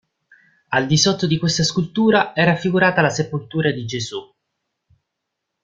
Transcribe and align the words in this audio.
Al 0.71 0.87
di 0.87 0.97
sotto 0.97 1.27
di 1.27 1.37
questa 1.37 1.61
scultura 1.61 2.33
è 2.33 2.43
raffigurata 2.43 3.01
la 3.01 3.11
sepoltura 3.11 3.69
di 3.71 3.85
Gesù. 3.85 4.19